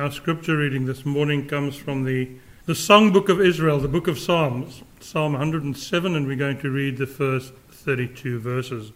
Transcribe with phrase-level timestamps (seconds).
[0.00, 2.30] Our scripture reading this morning comes from the,
[2.64, 6.96] the Songbook of Israel, the book of Psalms, Psalm 107, and we're going to read
[6.96, 8.92] the first 32 verses.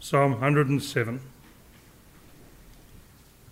[0.00, 1.20] Psalm 107.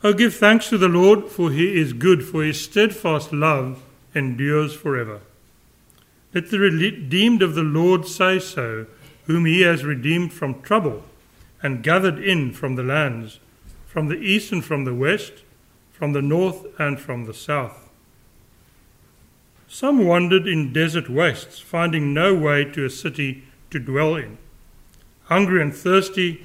[0.02, 3.82] Oh, give thanks to the Lord, for he is good, for his steadfast love
[4.14, 5.20] endures forever.
[6.32, 8.86] Let the redeemed of the Lord say so,
[9.26, 11.02] whom he has redeemed from trouble
[11.62, 13.38] and gathered in from the lands,
[13.86, 15.42] from the east and from the west
[15.96, 17.88] from the north and from the south.
[19.66, 24.36] Some wandered in desert wastes, finding no way to a city to dwell in.
[25.24, 26.44] Hungry and thirsty,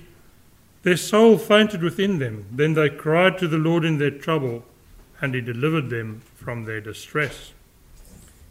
[0.83, 2.45] their soul fainted within them.
[2.49, 4.63] Then they cried to the Lord in their trouble,
[5.19, 7.51] and He delivered them from their distress.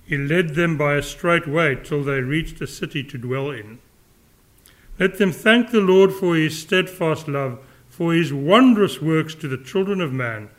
[0.04, 3.78] He led them by a straight way till they reached a city to dwell in.
[4.98, 7.58] Let them thank the Lord for His steadfast love,
[7.88, 10.50] for His wondrous works to the children of man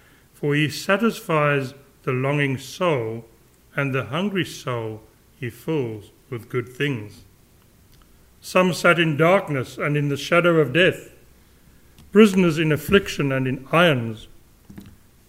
[0.41, 3.23] for he satisfies the longing soul,
[3.75, 5.01] and the hungry soul
[5.39, 7.23] he fills with good things.
[8.41, 11.11] Some sat in darkness and in the shadow of death,
[12.11, 14.27] prisoners in affliction and in irons,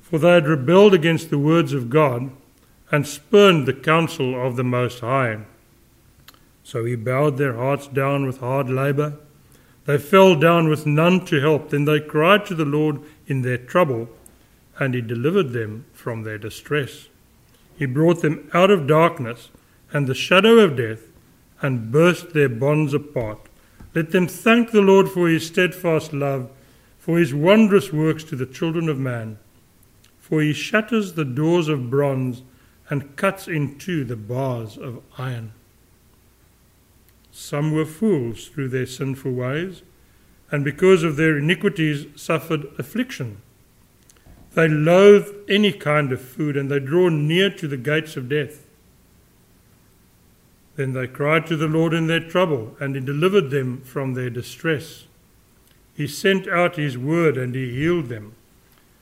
[0.00, 2.30] for they had rebelled against the words of God
[2.90, 5.40] and spurned the counsel of the Most High.
[6.64, 9.18] So he bowed their hearts down with hard labour.
[9.84, 11.68] They fell down with none to help.
[11.68, 14.08] Then they cried to the Lord in their trouble
[14.78, 17.08] and he delivered them from their distress.
[17.76, 19.50] He brought them out of darkness
[19.92, 21.08] and the shadow of death
[21.60, 23.38] and burst their bonds apart.
[23.94, 26.50] Let them thank the Lord for his steadfast love,
[26.98, 29.38] for his wondrous works to the children of man.
[30.18, 32.42] For he shatters the doors of bronze
[32.88, 35.52] and cuts in two the bars of iron.
[37.30, 39.82] Some were fools through their sinful ways,
[40.50, 43.40] and because of their iniquities suffered affliction.
[44.54, 48.66] They loathe any kind of food and they draw near to the gates of death.
[50.76, 54.30] Then they cried to the Lord in their trouble, and he delivered them from their
[54.30, 55.04] distress.
[55.94, 58.34] He sent out his word, and he healed them,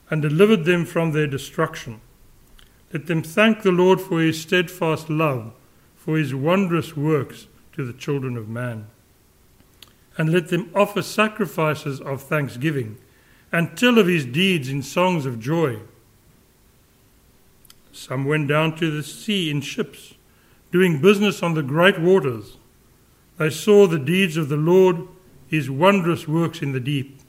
[0.09, 2.01] and delivered them from their destruction.
[2.91, 5.53] Let them thank the Lord for his steadfast love,
[5.95, 8.87] for his wondrous works to the children of man.
[10.17, 12.97] And let them offer sacrifices of thanksgiving
[13.51, 15.79] and tell of his deeds in songs of joy.
[17.91, 20.13] Some went down to the sea in ships,
[20.71, 22.57] doing business on the great waters.
[23.37, 25.07] They saw the deeds of the Lord,
[25.47, 27.19] his wondrous works in the deep.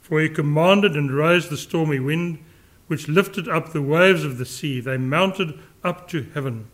[0.00, 2.38] For he commanded and raised the stormy wind,
[2.86, 4.80] which lifted up the waves of the sea.
[4.80, 6.68] They mounted up to heaven.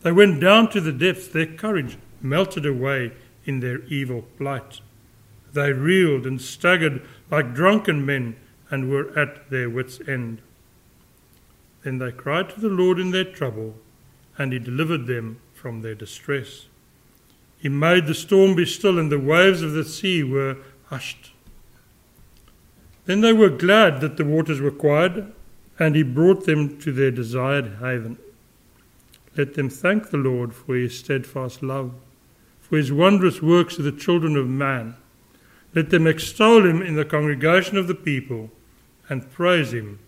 [0.00, 1.28] They went down to the depths.
[1.28, 3.12] Their courage melted away
[3.44, 4.80] in their evil plight.
[5.52, 8.36] They reeled and staggered like drunken men
[8.70, 10.40] and were at their wits' end.
[11.82, 13.74] Then they cried to the Lord in their trouble,
[14.38, 16.66] and he delivered them from their distress.
[17.58, 21.32] He made the storm be still, and the waves of the sea were hushed.
[23.04, 25.24] Then they were glad that the waters were quiet,
[25.78, 28.18] and he brought them to their desired haven.
[29.36, 31.92] Let them thank the Lord for his steadfast love,
[32.60, 34.96] for his wondrous works to the children of man.
[35.74, 38.50] Let them extol him in the congregation of the people
[39.08, 40.00] and praise him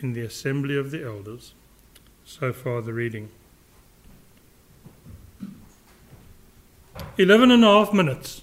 [0.00, 1.54] in the assembly of the elders.
[2.24, 3.28] So far, the reading.
[7.18, 8.42] Eleven and a half minutes.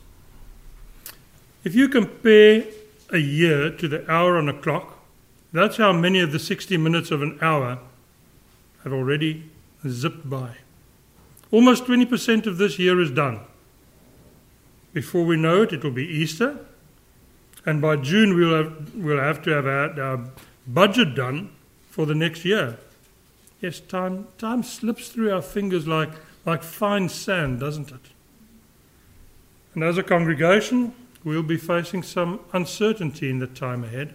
[1.63, 2.65] If you compare
[3.11, 4.99] a year to the hour on a clock,
[5.51, 7.79] that's how many of the 60 minutes of an hour
[8.83, 9.49] have already
[9.87, 10.57] zipped by.
[11.51, 13.41] Almost 20% of this year is done.
[14.99, 16.59] Before we know it, it will be Easter.
[17.65, 20.25] And by June, we'll have, we'll have to have our, our
[20.67, 21.51] budget done
[21.89, 22.77] for the next year.
[23.61, 26.09] Yes, time, time slips through our fingers like,
[26.45, 28.11] like fine sand, doesn't it?
[29.73, 30.93] And as a congregation,
[31.23, 34.13] we'll be facing some uncertainty in the time ahead.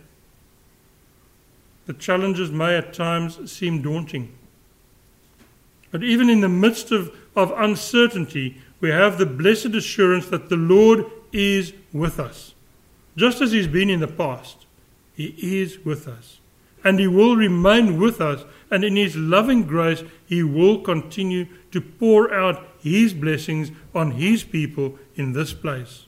[1.86, 4.34] The challenges may at times seem daunting.
[5.90, 10.56] But even in the midst of, of uncertainty, we have the blessed assurance that the
[10.56, 12.52] Lord is with us.
[13.16, 14.66] Just as He's been in the past,
[15.14, 16.38] He is with us.
[16.84, 18.44] And He will remain with us.
[18.70, 24.44] And in His loving grace, He will continue to pour out His blessings on His
[24.44, 26.04] people in this place.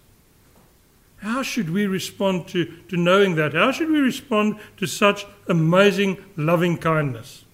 [1.22, 3.54] How should we respond to, to knowing that?
[3.54, 7.46] How should we respond to such amazing loving kindness?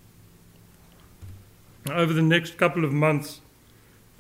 [1.89, 3.42] Over the next couple of months,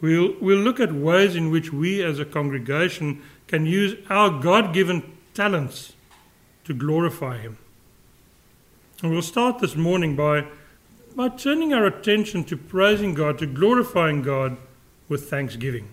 [0.02, 4.75] We'll, we'll look at ways in which we as a congregation can use our God
[4.75, 5.93] given talents
[6.64, 7.56] to glorify Him.
[9.00, 10.46] And we'll start this morning by,
[11.14, 14.56] by turning our attention to praising God, to glorifying God
[15.08, 15.88] with thanksgiving.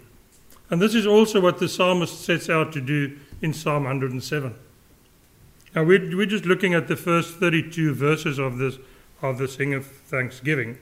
[0.72, 4.56] And this is also what the psalmist sets out to do in Psalm 107.
[5.76, 8.80] Now, we're, we're just looking at the first 32 verses of this,
[9.22, 10.80] of the Sing of Thanksgiving,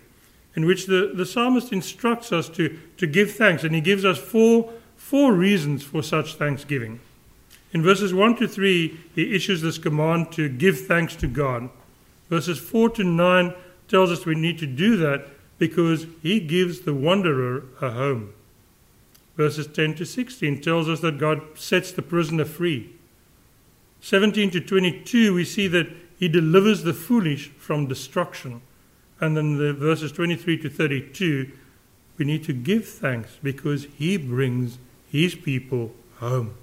[0.57, 4.18] in which the, the psalmist instructs us to, to give thanks, and he gives us
[4.18, 7.00] four, four reasons for such thanksgiving.
[7.74, 11.69] In verses 1 to 3, he issues this command to give thanks to God.
[12.27, 13.54] Verses 4 to 9
[13.88, 15.27] tells us we need to do that
[15.59, 18.33] because he gives the wanderer a home.
[19.36, 22.95] Verses 10 to 16 tells us that God sets the prisoner free.
[24.01, 25.88] 17 to 22, we see that
[26.18, 28.62] he delivers the foolish from destruction.
[29.19, 31.52] And then the verses 23 to 32,
[32.18, 34.78] we need to give thanks because he brings
[35.12, 36.54] his people home.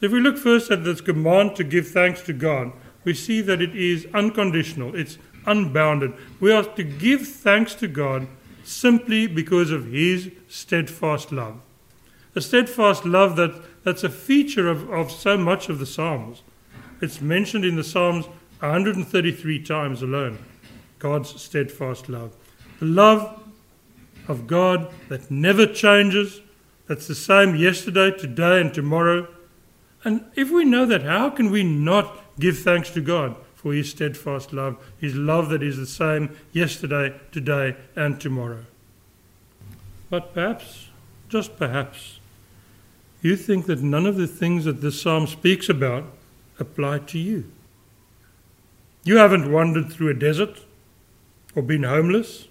[0.00, 2.72] If we look first at this command to give thanks to God,
[3.04, 6.12] we see that it is unconditional, it's unbounded.
[6.40, 8.28] We are to give thanks to God
[8.64, 11.60] simply because of His steadfast love.
[12.34, 16.42] A steadfast love that, that's a feature of, of so much of the Psalms.
[17.00, 18.26] It's mentioned in the Psalms
[18.60, 20.38] 133 times alone
[20.98, 22.34] God's steadfast love.
[22.80, 23.42] The love
[24.26, 26.40] of God that never changes,
[26.86, 29.28] that's the same yesterday, today, and tomorrow.
[30.04, 33.90] And if we know that, how can we not give thanks to God for his
[33.90, 38.64] steadfast love, his love that is the same yesterday, today, and tomorrow?
[40.10, 40.88] But perhaps,
[41.28, 42.20] just perhaps,
[43.20, 46.04] you think that none of the things that this psalm speaks about
[46.60, 47.50] apply to you.
[49.04, 50.60] You haven't wandered through a desert
[51.58, 52.46] or been homeless,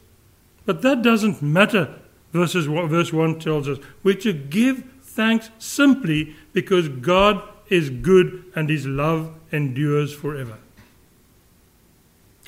[0.66, 1.96] but that doesn't matter.
[2.34, 8.70] Verses, verse 1 tells us we're to give thanks simply because God is good and
[8.70, 10.58] his love endures forever.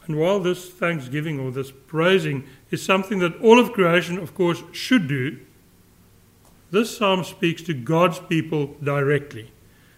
[0.06, 4.64] And while this thanksgiving or this praising is something that all of creation, of course,
[4.74, 5.40] should do,
[6.72, 9.52] this psalm speaks to God's people directly.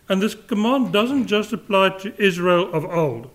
[0.08, 3.32] And this command doesn't just apply to Israel of old,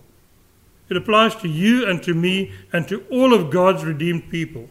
[0.89, 4.69] it applies to you and to me and to all of God's redeemed people.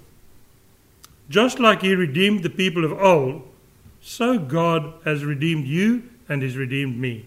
[1.29, 3.43] Just like He redeemed the people of old,
[4.01, 7.25] so God has redeemed you and has redeemed me.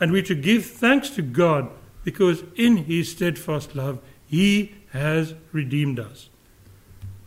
[0.00, 1.70] And we're to give thanks to God
[2.04, 6.30] because in His steadfast love, He has redeemed us.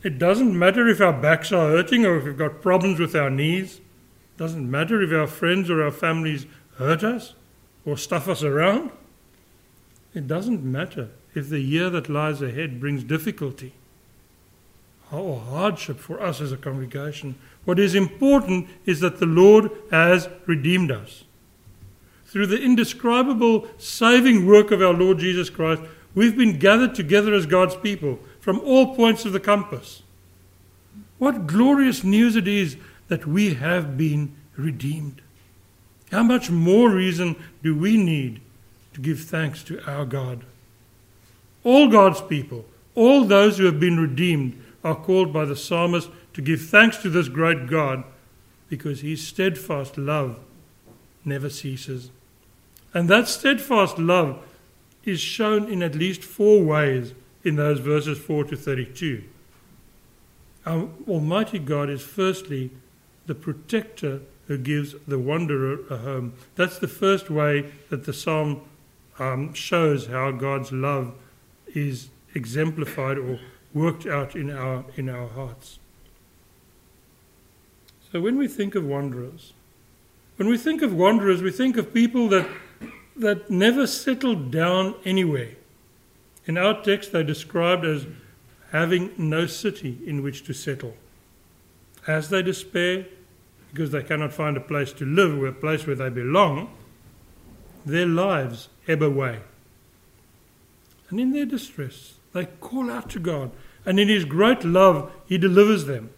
[0.01, 3.29] It doesn't matter if our backs are hurting or if we've got problems with our
[3.29, 3.77] knees.
[3.77, 6.45] It doesn't matter if our friends or our families
[6.77, 7.35] hurt us
[7.85, 8.91] or stuff us around.
[10.13, 13.73] It doesn't matter if the year that lies ahead brings difficulty
[15.11, 17.35] or hardship for us as a congregation.
[17.65, 21.23] What is important is that the Lord has redeemed us.
[22.25, 25.83] Through the indescribable saving work of our Lord Jesus Christ,
[26.15, 30.01] we've been gathered together as God's people from all points of the compass.
[31.19, 32.75] What glorious news it is
[33.07, 35.21] that we have been redeemed.
[36.11, 38.41] How much more reason do we need
[38.93, 40.43] to give thanks to our God?
[41.63, 46.41] All God's people, all those who have been redeemed, are called by the psalmist to
[46.41, 48.03] give thanks to this great God
[48.69, 50.39] because his steadfast love
[51.23, 52.09] never ceases.
[52.93, 54.43] And that steadfast love
[55.03, 57.13] is shown in at least four ways
[57.43, 59.23] in those verses 4 to 32.
[60.65, 62.71] Our Almighty God is firstly
[63.25, 66.33] the protector who gives the wanderer a home.
[66.55, 68.61] That's the first way that the psalm
[69.19, 71.13] um, shows how God's love
[71.67, 73.39] is exemplified or
[73.73, 75.79] worked out in our, in our hearts.
[78.11, 79.53] So when we think of wanderers,
[80.35, 82.47] when we think of wanderers, we think of people that,
[83.15, 85.51] that never settled down anywhere.
[86.45, 88.05] In our text, they're described as
[88.71, 90.95] having no city in which to settle.
[92.05, 93.05] As they despair,
[93.71, 96.75] because they cannot find a place to live, a place where they belong,
[97.85, 99.39] their lives ebb away.
[101.09, 103.51] And in their distress, they call out to God,
[103.85, 106.09] and in His great love, He delivers them.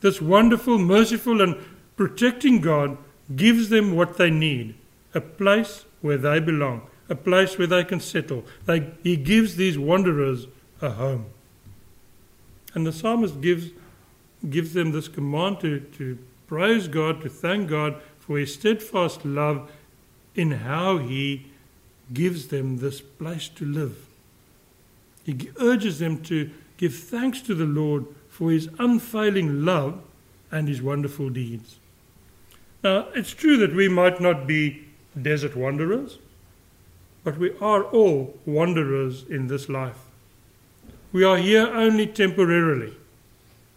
[0.00, 1.56] This wonderful, merciful, and
[1.96, 2.98] protecting God
[3.34, 4.74] gives them what they need
[5.14, 8.44] a place where they belong, a place where they can settle.
[8.66, 10.46] They, he gives these wanderers
[10.82, 11.26] a home.
[12.74, 13.70] And the psalmist gives,
[14.48, 19.70] gives them this command to, to praise God, to thank God for his steadfast love
[20.36, 21.46] in how he
[22.12, 24.06] gives them this place to live.
[25.24, 30.00] He urges them to give thanks to the Lord for his unfailing love
[30.52, 31.78] and his wonderful deeds.
[32.84, 34.86] Now, it's true that we might not be
[35.20, 36.18] desert wanderers,
[37.24, 39.98] but we are all wanderers in this life.
[41.12, 42.94] We are here only temporarily.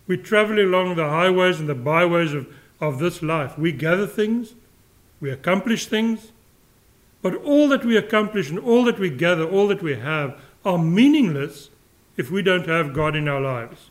[0.05, 2.47] We travel along the highways and the byways of,
[2.79, 3.57] of this life.
[3.57, 4.53] We gather things,
[5.21, 6.31] we accomplish things,
[7.21, 10.77] but all that we accomplish and all that we gather, all that we have, are
[10.77, 11.69] meaningless
[12.17, 13.89] if we don't have God in our lives.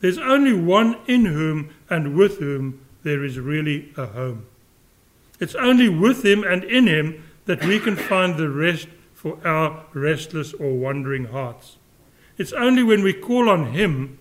[0.00, 4.46] There's only one in whom and with whom there is really a home.
[5.38, 9.84] It's only with Him and in Him that we can find the rest for our
[9.92, 11.76] restless or wandering hearts.
[12.38, 14.18] It's only when we call on Him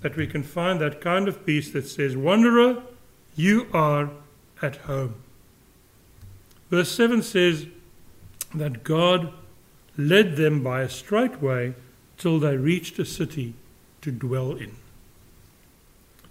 [0.00, 2.82] that we can find that kind of peace that says, Wanderer,
[3.36, 4.10] you are
[4.62, 5.23] at home.
[6.70, 7.66] Verse 7 says
[8.54, 9.32] that God
[9.96, 11.74] led them by a straight way
[12.16, 13.54] till they reached a city
[14.02, 14.76] to dwell in.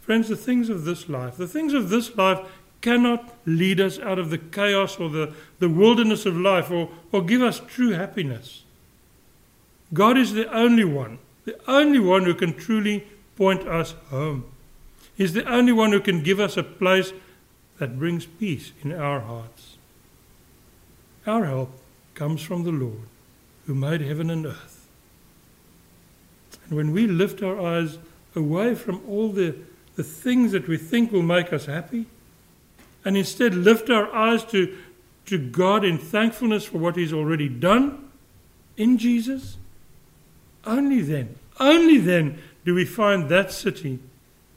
[0.01, 2.39] Friends, the things of this life, the things of this life
[2.81, 7.23] cannot lead us out of the chaos or the, the wilderness of life or, or
[7.23, 8.63] give us true happiness.
[9.93, 14.45] God is the only one, the only one who can truly point us home.
[15.15, 17.13] He's the only one who can give us a place
[17.79, 19.72] that brings peace in our hearts.
[21.25, 21.71] Our help
[22.15, 23.07] comes from the Lord
[23.65, 24.87] who made heaven and earth.
[26.67, 27.97] And when we lift our eyes
[28.35, 29.55] away from all the,
[29.95, 32.05] the things that we think will make us happy,
[33.05, 34.77] and instead lift our eyes to,
[35.25, 38.09] to God in thankfulness for what He's already done
[38.77, 39.57] in Jesus,
[40.65, 43.99] only then, only then do we find that city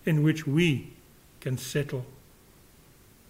[0.05, 0.93] in which we
[1.41, 2.07] can settle.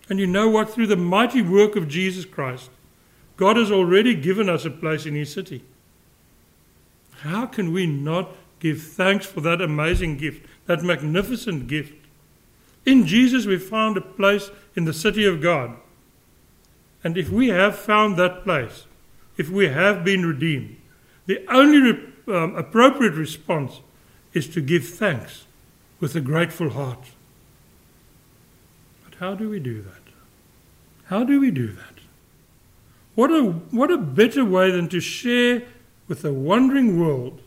[0.09, 0.71] And you know what?
[0.71, 2.71] Through the mighty work of Jesus Christ,
[3.37, 5.63] God has already given us a place in His city.
[7.21, 11.95] How can we not give thanks for that amazing gift, that magnificent gift?
[12.85, 15.77] In Jesus, we found a place in the city of God.
[17.03, 18.87] And if we have found that place,
[19.37, 20.77] if we have been redeemed,
[21.27, 23.81] the only um, appropriate response
[24.33, 25.45] is to give thanks
[26.01, 27.11] with a grateful heart.
[29.05, 30.03] But how do we do that?
[31.07, 31.96] How do we do that?
[33.17, 33.43] What a,
[33.73, 35.65] what a better way than to share
[36.07, 37.41] with a wandering world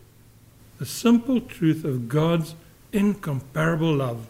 [0.78, 2.54] the simple truth of God's
[2.92, 4.28] incomparable love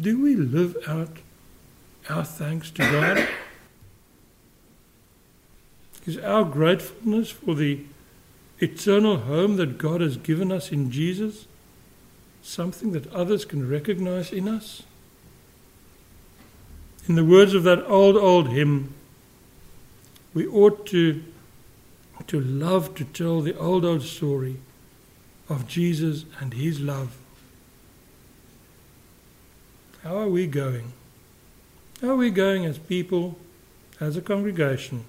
[0.00, 1.18] do we live out
[2.08, 3.28] our thanks to God?
[6.06, 7.80] Is our gratefulness for the
[8.58, 11.46] eternal home that God has given us in Jesus
[12.42, 14.82] something that others can recognize in us?
[17.08, 18.94] In the words of that old, old hymn,
[20.32, 21.22] we ought to,
[22.26, 24.56] to love to tell the old, old story
[25.48, 27.16] of Jesus and his love
[30.04, 30.92] how are we going?
[32.02, 33.38] How are we going as people,
[33.98, 35.06] as a congregation,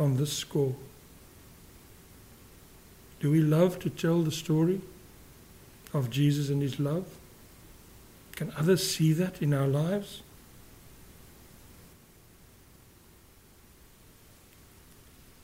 [0.00, 0.74] on this score?
[3.20, 4.80] Do we love to tell the story
[5.94, 7.06] of Jesus and his love?
[8.42, 10.20] Can others see that in our lives?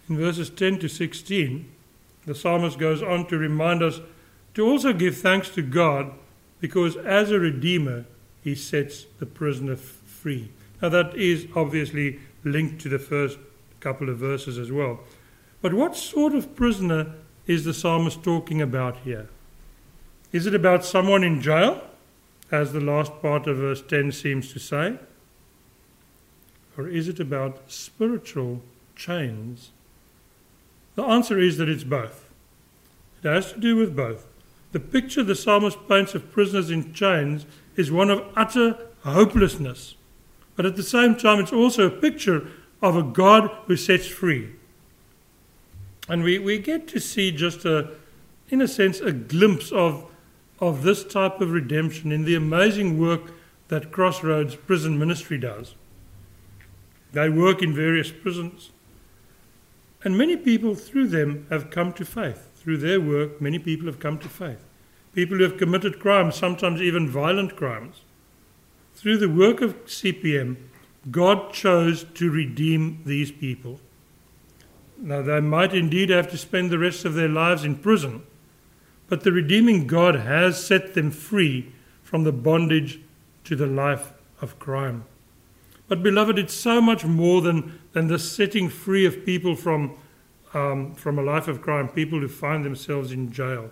[0.09, 1.71] In verses 10 to 16,
[2.27, 4.01] the psalmist goes on to remind us
[4.55, 6.11] to also give thanks to God
[6.59, 8.05] because as a redeemer,
[8.43, 10.51] he sets the prisoner free.
[10.83, 13.39] Now, that is obviously linked to the first
[13.79, 14.99] couple of verses as well.
[15.63, 17.15] But what sort of prisoner
[17.47, 19.29] is the psalmist talking about here?
[20.33, 21.88] Is it about someone in jail,
[22.51, 24.99] as the last part of verse 10 seems to say?
[26.77, 28.63] Or is it about spiritual
[28.95, 29.71] chains?
[30.95, 32.31] The answer is that it's both.
[33.23, 34.27] It has to do with both.
[34.73, 39.95] The picture the psalmist paints of prisoners in chains is one of utter hopelessness.
[40.57, 42.49] But at the same time, it's also a picture
[42.83, 44.51] of a God who sets free.
[46.09, 47.91] And we, we get to see just a,
[48.49, 50.08] in a sense, a glimpse of,
[50.61, 53.33] of this type of redemption in the amazing work
[53.69, 55.75] that Crossroads Prison Ministry does.
[57.13, 58.71] They work in various prisons,
[60.05, 63.99] and many people through them have come to faith through their work, many people have
[63.99, 64.63] come to faith.
[65.15, 68.03] People who have committed crimes, sometimes even violent crimes.
[68.95, 70.57] Through the work of CPM,
[71.11, 73.81] God chose to redeem these people.
[74.99, 78.23] Now, they might indeed have to spend the rest of their lives in prison,
[79.09, 81.73] but the redeeming God has set them free
[82.03, 83.01] from the bondage
[83.45, 85.05] to the life of crime.
[85.89, 89.97] But, beloved, it's so much more than, than the setting free of people from
[90.55, 93.71] um, from a life of crime, people who find themselves in jail.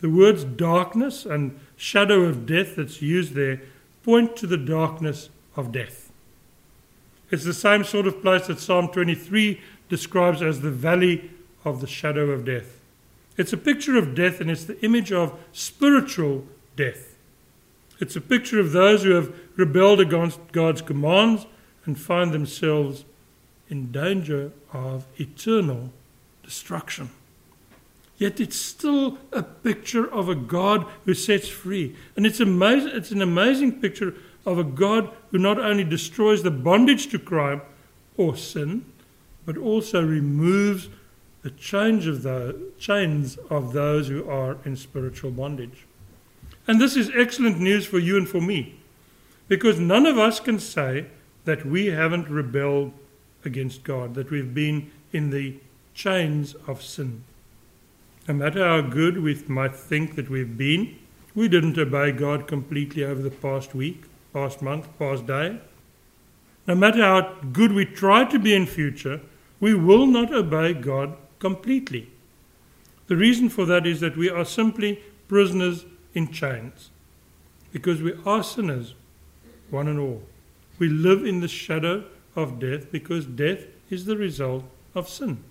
[0.00, 3.62] The words darkness and shadow of death that's used there
[4.04, 6.12] point to the darkness of death.
[7.30, 11.30] It's the same sort of place that Psalm 23 describes as the valley
[11.64, 12.75] of the shadow of death.
[13.36, 17.16] It's a picture of death and it's the image of spiritual death.
[18.00, 21.46] It's a picture of those who have rebelled against God's commands
[21.84, 23.04] and find themselves
[23.68, 25.90] in danger of eternal
[26.42, 27.10] destruction.
[28.18, 31.94] Yet it's still a picture of a God who sets free.
[32.16, 34.14] And it's, amazing, it's an amazing picture
[34.46, 37.60] of a God who not only destroys the bondage to crime
[38.16, 38.86] or sin,
[39.44, 40.88] but also removes
[41.46, 45.86] the change of the, chains of those who are in spiritual bondage.
[46.66, 48.80] And this is excellent news for you and for me,
[49.46, 51.06] because none of us can say
[51.44, 52.90] that we haven't rebelled
[53.44, 55.54] against God, that we've been in the
[55.94, 57.22] chains of sin.
[58.26, 60.98] No matter how good we might think that we've been,
[61.36, 65.60] we didn't obey God completely over the past week, past month, past day.
[66.66, 69.20] No matter how good we try to be in future,
[69.60, 72.10] we will not obey God completely.
[73.06, 76.90] The reason for that is that we are simply prisoners in chains,
[77.72, 78.94] because we are sinners,
[79.70, 80.22] one and all.
[80.78, 84.64] We live in the shadow of death because death is the result
[84.94, 85.42] of sin.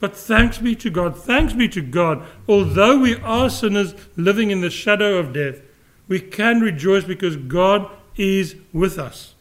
[0.00, 4.60] But thanks be to God, thanks be to God, although we are sinners living in
[4.60, 5.60] the shadow of death,
[6.08, 9.34] we can rejoice because God is with us.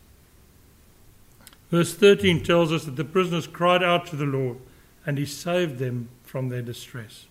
[1.72, 4.58] Verse 13 tells us that the prisoners cried out to the Lord,
[5.06, 7.26] and he saved them from their distress.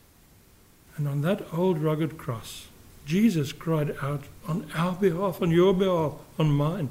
[0.96, 2.66] And on that old rugged cross,
[3.06, 6.90] Jesus cried out on our behalf, on your behalf, on mine.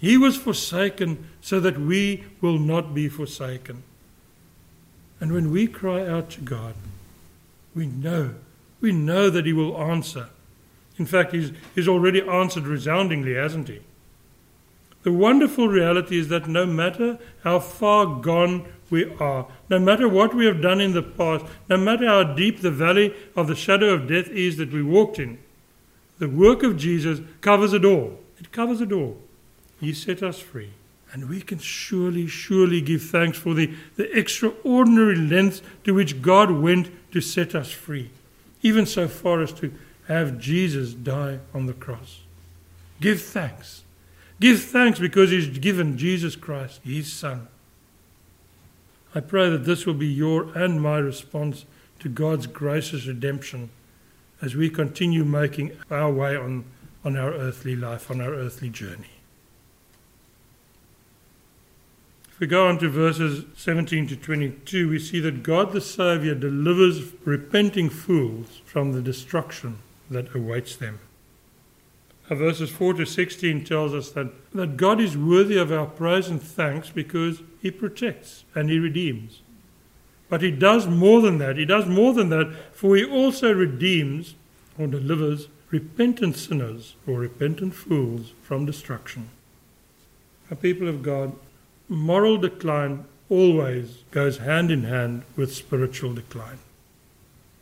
[0.00, 3.82] He was forsaken so that we will not be forsaken.
[5.20, 6.74] And when we cry out to God,
[7.74, 8.34] we know,
[8.80, 10.28] we know that He will answer.
[10.98, 13.80] In fact, He's, he's already answered resoundingly, hasn't He?
[15.04, 20.34] The wonderful reality is that no matter how far gone we are, no matter what
[20.34, 23.88] we have done in the past, no matter how deep the valley of the shadow
[23.92, 25.38] of death is that we walked in,
[26.20, 28.20] the work of Jesus covers it all.
[28.38, 29.18] It covers it all.
[29.80, 30.70] He set us free.
[31.12, 36.52] And we can surely, surely give thanks for the, the extraordinary lengths to which God
[36.52, 38.10] went to set us free,
[38.62, 39.72] even so far as to
[40.06, 42.20] have Jesus die on the cross.
[43.00, 43.82] Give thanks.
[44.40, 47.48] Give thanks because He's given Jesus Christ, His Son.
[49.14, 51.66] I pray that this will be your and my response
[52.00, 53.70] to God's gracious redemption
[54.42, 56.64] as we continue making our way on,
[57.04, 59.10] on our earthly life, on our earthly journey.
[62.28, 66.34] If we go on to verses 17 to 22, we see that God the Saviour
[66.34, 69.78] delivers repenting fools from the destruction
[70.10, 70.98] that awaits them.
[72.28, 76.28] Now, verses 4 to 16 tells us that, that God is worthy of our praise
[76.28, 79.42] and thanks because he protects and he redeems.
[80.30, 81.58] But he does more than that.
[81.58, 84.34] He does more than that, for he also redeems
[84.78, 89.28] or delivers repentant sinners or repentant fools from destruction.
[90.50, 91.32] A people of God,
[91.88, 96.58] moral decline always goes hand in hand with spiritual decline.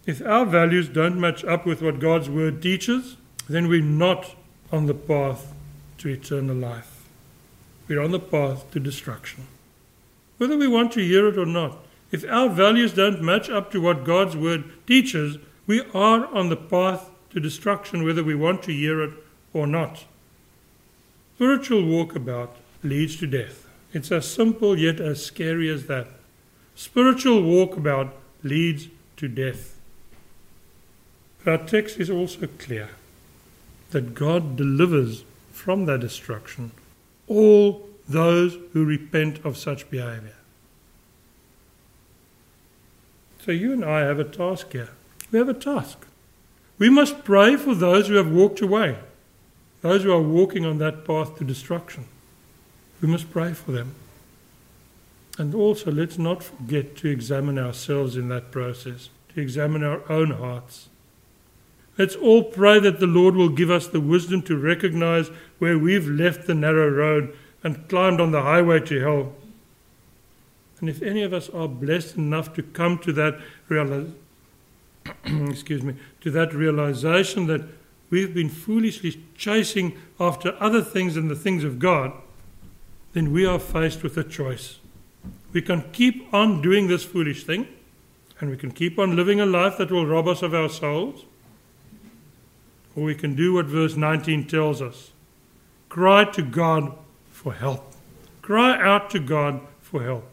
[0.07, 3.17] If our values don't match up with what God's word teaches,
[3.49, 4.35] then we're not
[4.73, 5.53] on the path
[5.99, 7.05] to eternal life.
[7.87, 9.47] We're on the path to destruction.
[10.39, 11.77] Whether we want to hear it or not,
[12.11, 16.57] if our values don't match up to what God's word teaches, we are on the
[16.57, 19.13] path to destruction, whether we want to hear it
[19.53, 20.05] or not.
[21.37, 22.51] Spiritual walkabout
[22.83, 23.67] leads to death.
[23.93, 26.09] It's as simple yet as scary as that.
[26.75, 28.11] Spiritual walkabout
[28.43, 29.79] leads to death.
[31.45, 32.91] But our text is also clear
[33.93, 36.73] that God delivers from that destruction
[37.29, 40.35] all those who repent of such behavior.
[43.45, 44.91] So you and I have a task here.
[45.31, 46.07] We have a task.
[46.79, 48.99] We must pray for those who have walked away,
[49.83, 52.07] those who are walking on that path to destruction.
[53.01, 53.95] We must pray for them.
[55.39, 60.31] And also, let's not forget to examine ourselves in that process, to examine our own
[60.31, 60.89] hearts
[61.99, 65.29] Let's all pray that the Lord will give us the wisdom to recognize
[65.59, 69.33] where we've left the narrow road and climbed on the highway to hell.
[70.81, 74.17] And if any of us are blessed enough to come to that realization,
[75.49, 77.63] excuse me, to that realization that
[78.11, 82.13] we've been foolishly chasing after other things than the things of God,
[83.13, 84.79] then we are faced with a choice.
[85.53, 87.69] We can keep on doing this foolish thing,
[88.41, 91.25] and we can keep on living a life that will rob us of our souls,
[92.95, 95.11] or we can do what verse 19 tells us
[95.89, 96.93] cry to God
[97.31, 97.93] for help.
[98.41, 100.25] Cry out to God for help.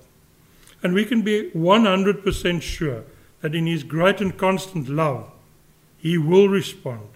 [0.82, 3.04] And we can be 100% sure
[3.41, 5.30] that in His great and constant love,
[5.98, 7.08] He will respond.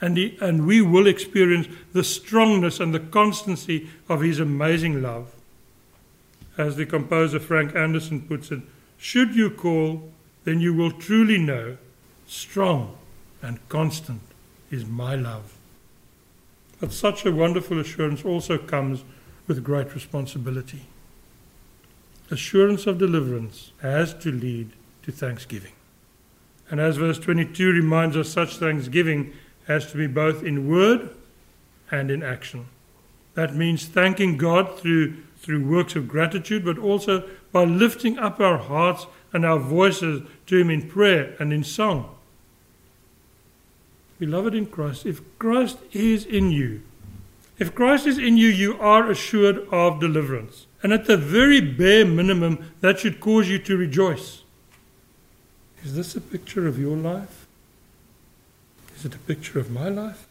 [0.00, 5.32] And, he, and we will experience the strongness and the constancy of His amazing love.
[6.58, 8.60] As the composer Frank Andersen puts it,
[8.98, 10.12] should you call,
[10.44, 11.78] then you will truly know
[12.26, 12.96] strong
[13.40, 14.20] and constant
[14.70, 15.56] is my love.
[16.80, 19.04] But such a wonderful assurance also comes
[19.46, 20.82] with great responsibility.
[22.30, 24.70] Assurance of deliverance has to lead
[25.02, 25.72] to thanksgiving.
[26.70, 29.32] And as verse 22 reminds us, such thanksgiving
[29.66, 31.10] has to be both in word
[31.90, 32.66] and in action.
[33.34, 38.58] That means thanking God through, through works of gratitude, but also by lifting up our
[38.58, 42.13] hearts and our voices to Him in prayer and in song.
[44.24, 46.80] Beloved in Christ, if Christ is in you,
[47.58, 50.66] if Christ is in you, you are assured of deliverance.
[50.82, 54.42] And at the very bare minimum, that should cause you to rejoice.
[55.84, 57.46] Is this a picture of your life?
[58.96, 60.26] Is it a picture of my life?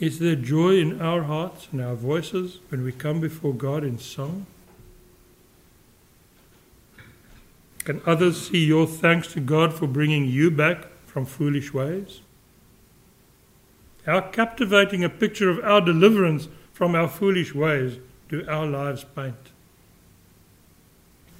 [0.00, 4.00] Is there joy in our hearts and our voices when we come before God in
[4.00, 4.46] song?
[7.84, 12.22] Can others see your thanks to God for bringing you back from foolish ways?
[14.04, 17.98] How captivating a picture of our deliverance from our foolish ways
[18.28, 19.36] do our lives paint.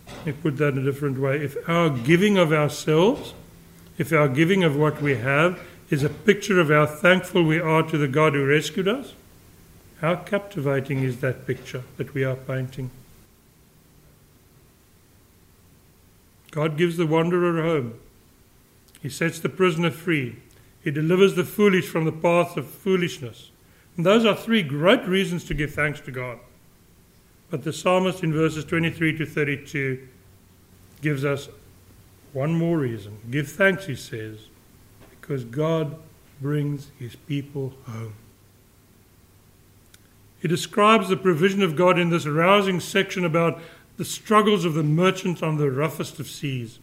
[0.07, 1.45] Let me put that in a different way.
[1.45, 3.35] If our giving of ourselves,
[3.99, 5.59] if our giving of what we have,
[5.91, 9.15] is a picture of how thankful we are to the God who rescued us,
[10.01, 12.93] how captivating is that picture that we are painting?
[16.53, 17.95] God gives the wanderer home.
[19.05, 20.37] He sets the prisoner free.
[20.83, 23.51] He delivers the foolish from the path of foolishness.
[23.99, 26.39] And those are three great reasons to give thanks to God.
[27.51, 30.09] But the psalmist in verses 23 to 32
[31.03, 31.51] gives us
[32.33, 33.19] one more reason.
[33.31, 34.49] Give thanks, he says,
[35.11, 35.97] because God
[36.41, 38.15] brings his people home.
[40.41, 43.61] He describes the provision of God in this rousing section about
[43.99, 46.79] the struggles of the merchants on the roughest of seas.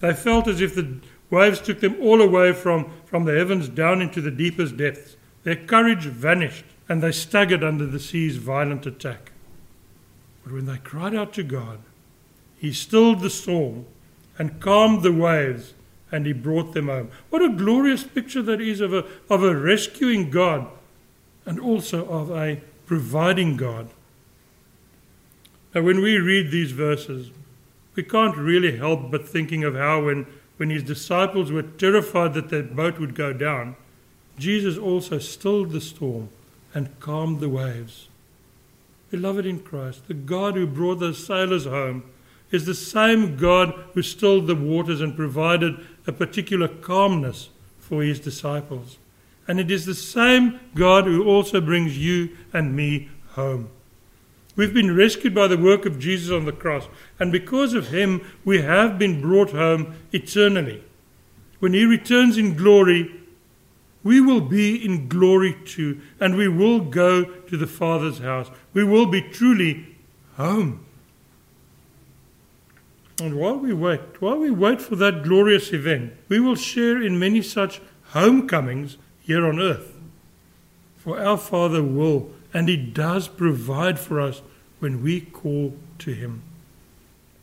[0.00, 1.00] They felt as if the
[1.30, 5.16] Waves took them all away from, from the heavens down into the deepest depths.
[5.42, 9.32] Their courage vanished, and they staggered under the sea's violent attack.
[10.42, 11.80] But when they cried out to God,
[12.58, 13.86] He stilled the storm
[14.38, 15.74] and calmed the waves,
[16.12, 17.10] and He brought them home.
[17.30, 20.68] What a glorious picture that is of a, of a rescuing God
[21.46, 23.88] and also of a providing God.
[25.74, 27.30] Now, when we read these verses,
[27.94, 32.48] we can't really help but thinking of how when when his disciples were terrified that
[32.48, 33.76] their boat would go down,
[34.38, 36.28] Jesus also stilled the storm
[36.74, 38.08] and calmed the waves.
[39.10, 42.04] Beloved in Christ, the God who brought those sailors home
[42.50, 45.74] is the same God who stilled the waters and provided
[46.06, 48.98] a particular calmness for his disciples.
[49.46, 53.70] And it is the same God who also brings you and me home.
[54.56, 56.88] We've been rescued by the work of Jesus on the cross,
[57.18, 60.84] and because of him, we have been brought home eternally.
[61.58, 63.20] When he returns in glory,
[64.04, 68.50] we will be in glory too, and we will go to the Father's house.
[68.72, 69.96] We will be truly
[70.36, 70.84] home.
[73.20, 77.18] And while we wait, while we wait for that glorious event, we will share in
[77.18, 79.93] many such homecomings here on earth.
[81.04, 84.40] For our Father will and He does provide for us
[84.80, 86.42] when we call to Him.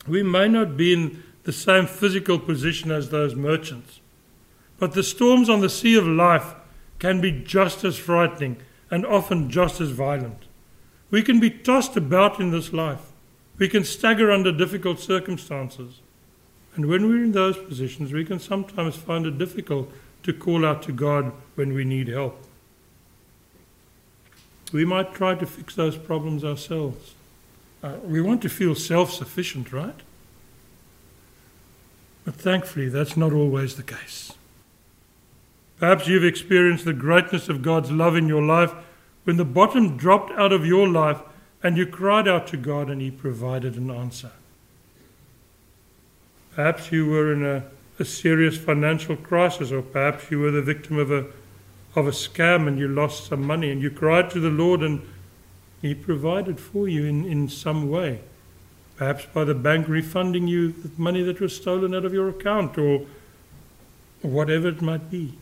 [0.06, 4.00] We may not be in the same physical position as those merchants,
[4.78, 6.54] but the storms on the sea of life
[6.98, 8.56] can be just as frightening
[8.90, 10.44] and often just as violent.
[11.10, 13.12] We can be tossed about in this life.
[13.58, 16.00] We can stagger under difficult circumstances.
[16.74, 19.92] And when we're in those positions, we can sometimes find it difficult
[20.24, 22.42] to call out to God when we need help.
[24.72, 27.14] We might try to fix those problems ourselves.
[27.82, 30.00] Uh, we want to feel self sufficient, right?
[32.24, 34.32] But thankfully, that's not always the case.
[35.78, 38.72] Perhaps you've experienced the greatness of God's love in your life
[39.24, 41.20] when the bottom dropped out of your life
[41.62, 44.30] and you cried out to God and He provided an answer.
[46.54, 47.64] Perhaps you were in a,
[47.98, 51.26] a serious financial crisis, or perhaps you were the victim of a
[51.94, 55.02] of a scam and you lost some money and you cried to the Lord and
[55.80, 58.20] He provided for you in, in some way.
[58.96, 62.78] Perhaps by the bank refunding you the money that was stolen out of your account
[62.78, 63.06] or
[64.22, 65.34] whatever it might be.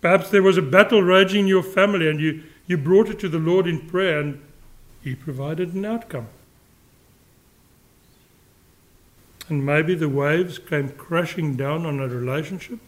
[0.00, 3.28] Perhaps there was a battle raging in your family and you, you brought it to
[3.28, 4.42] the Lord in prayer and
[5.02, 6.26] He provided an outcome.
[9.48, 12.78] And maybe the waves came crashing down on a relationship,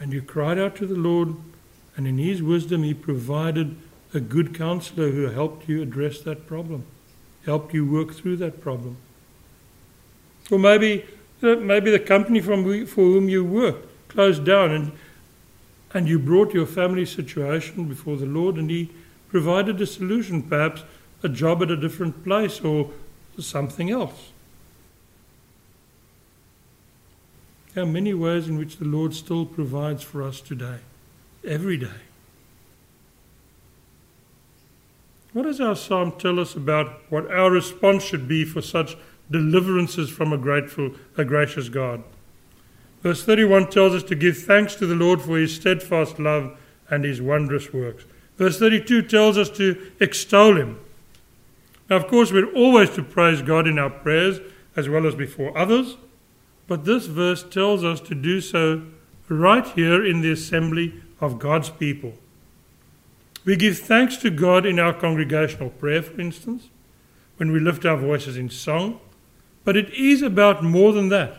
[0.00, 1.34] and you cried out to the Lord,
[1.96, 3.76] and in His wisdom, He provided
[4.14, 6.84] a good counselor who helped you address that problem,
[7.44, 8.96] helped you work through that problem.
[10.50, 11.04] Or maybe,
[11.42, 14.92] uh, maybe the company from for whom you worked closed down, and
[15.94, 18.90] and you brought your family situation before the Lord, and He
[19.28, 20.82] provided a solution, perhaps
[21.22, 22.90] a job at a different place or
[23.38, 24.32] something else.
[27.78, 30.78] There are many ways in which the Lord still provides for us today,
[31.44, 32.00] every day.
[35.32, 38.96] What does our psalm tell us about what our response should be for such
[39.30, 42.02] deliverances from a grateful, a gracious God?
[43.04, 46.58] Verse 31 tells us to give thanks to the Lord for his steadfast love
[46.90, 48.04] and his wondrous works.
[48.38, 50.80] Verse 32 tells us to extol him.
[51.88, 54.40] Now, of course, we're always to praise God in our prayers
[54.74, 55.96] as well as before others,
[56.68, 58.82] but this verse tells us to do so
[59.28, 62.14] right here in the assembly of God's people.
[63.44, 66.68] We give thanks to God in our congregational prayer, for instance,
[67.38, 69.00] when we lift our voices in song,
[69.64, 71.38] but it is about more than that.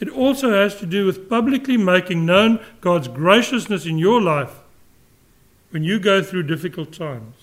[0.00, 4.60] It also has to do with publicly making known God's graciousness in your life
[5.70, 7.36] when you go through difficult times.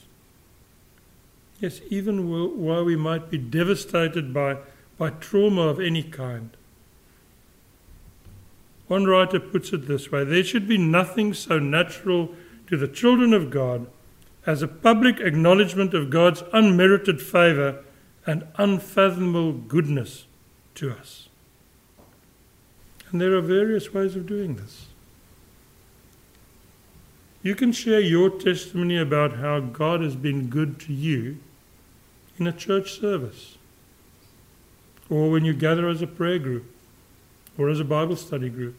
[1.60, 4.58] Yes, even while we might be devastated by,
[4.98, 6.56] by trauma of any kind.
[8.92, 12.36] One writer puts it this way there should be nothing so natural
[12.68, 13.88] to the children of God
[14.46, 17.86] as a public acknowledgement of God's unmerited favour
[18.28, 20.26] and unfathomable goodness
[20.76, 21.30] to us.
[23.10, 24.88] And there are various ways of doing this.
[27.44, 31.38] You can share your testimony about how God has been good to you
[32.38, 33.58] in a church service,
[35.10, 36.66] or when you gather as a prayer group,
[37.58, 38.76] or as a Bible study group,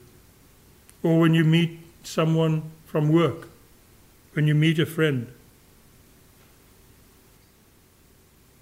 [1.02, 3.48] or when you meet someone from work,
[4.34, 5.32] when you meet a friend.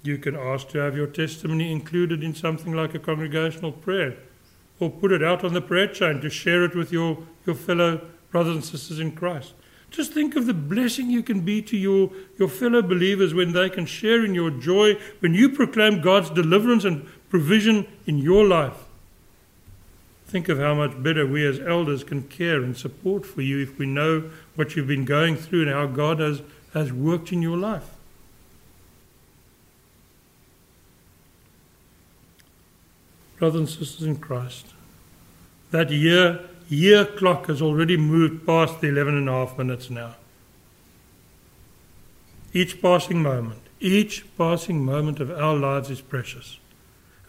[0.03, 4.17] You can ask to have your testimony included in something like a congregational prayer,
[4.79, 8.01] or put it out on the prayer chain to share it with your, your fellow
[8.31, 9.53] brothers and sisters in Christ.
[9.91, 13.69] Just think of the blessing you can be to your, your fellow believers when they
[13.69, 18.85] can share in your joy, when you proclaim God's deliverance and provision in your life.
[20.31, 23.77] Think of how much better we as elders can care and support for you if
[23.77, 26.41] we know what you've been going through and how God has,
[26.73, 27.89] has worked in your life.
[33.39, 34.67] Brothers and sisters in Christ,
[35.71, 40.15] that year year clock has already moved past the 11 and a half minutes now.
[42.53, 46.57] Each passing moment, each passing moment of our lives is precious.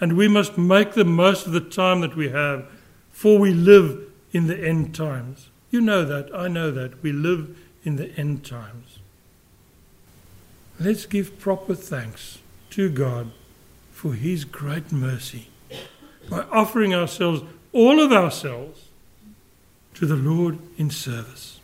[0.00, 2.68] And we must make the most of the time that we have,
[3.12, 5.48] for we live in the end times.
[5.70, 7.02] You know that, I know that.
[7.02, 8.98] We live in the end times.
[10.80, 12.38] Let's give proper thanks
[12.70, 13.30] to God
[13.92, 15.48] for His great mercy
[16.28, 18.88] by offering ourselves, all of ourselves,
[19.94, 21.60] to the Lord in service.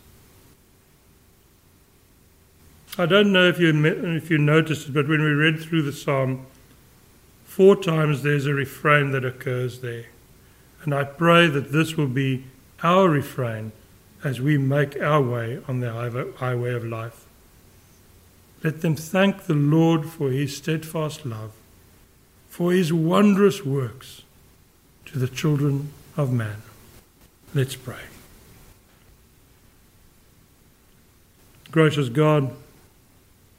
[2.96, 5.92] I don't know if you, if you noticed it, but when we read through the
[5.92, 6.46] psalm,
[7.44, 10.06] four times there's a refrain that occurs there.
[10.84, 12.44] And I pray that this will be
[12.82, 13.72] our refrain
[14.24, 15.92] as we make our way on the
[16.36, 17.24] highway of life.
[18.62, 21.52] Let them thank the Lord for his steadfast love,
[22.48, 24.22] for his wondrous works
[25.06, 26.62] to the children of man.
[27.54, 28.02] Let's pray.
[31.70, 32.50] Gracious God,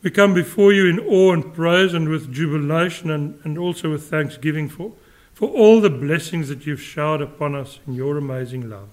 [0.02, 4.10] we come before you in awe and praise and with jubilation and, and also with
[4.10, 4.92] thanksgiving for,
[5.40, 8.90] for all the blessings that you've showered upon us in your amazing love.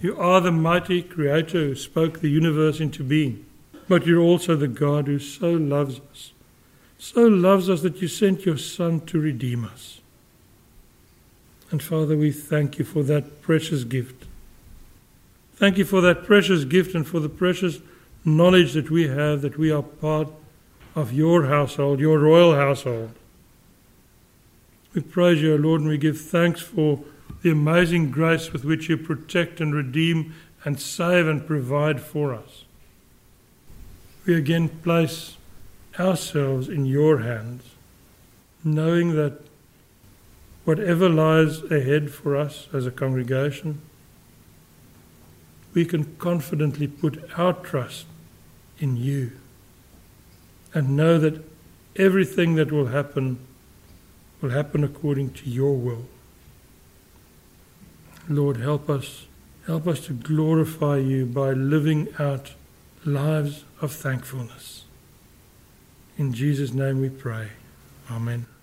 [0.00, 3.46] You are the mighty Creator who spoke the universe into being,
[3.88, 6.32] but you're also the God who so loves us,
[6.98, 10.00] so loves us that you sent your Son to redeem us.
[11.70, 14.24] And Father, we thank you for that precious gift
[15.56, 17.78] Thank you for that precious gift and for the precious
[18.24, 20.28] knowledge that we have that we are part
[20.96, 23.10] of your household, your royal household.
[24.94, 27.00] We praise you, Lord, and we give thanks for
[27.42, 32.64] the amazing grace with which you protect and redeem and save and provide for us.
[34.24, 35.36] We again place
[35.98, 37.64] ourselves in your hands,
[38.62, 39.40] knowing that
[40.64, 43.80] whatever lies ahead for us as a congregation,
[45.74, 48.06] we can confidently put our trust
[48.78, 49.32] in you
[50.72, 51.44] and know that
[51.96, 53.38] everything that will happen
[54.44, 56.04] will happen according to your will.
[58.28, 59.24] Lord, help us.
[59.66, 62.52] Help us to glorify you by living out
[63.06, 64.84] lives of thankfulness.
[66.18, 67.48] In Jesus' name we pray.
[68.10, 68.53] Amen.